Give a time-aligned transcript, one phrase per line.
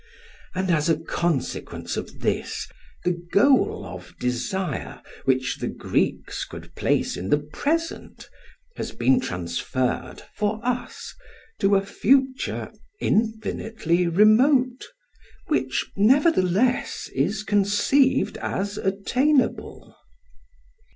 [0.55, 2.67] And as a consequence of this
[3.03, 8.27] the goal of desire which the Greeks could place in the present,
[8.77, 11.13] has been transferred, for us,
[11.59, 14.85] to a future infinitely remote,
[15.49, 19.95] which nevertheless is conceived as attainable.